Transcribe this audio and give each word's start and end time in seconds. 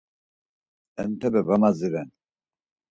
Entepe 1.05 1.45
va 1.51 1.61
madziren. 1.67 2.15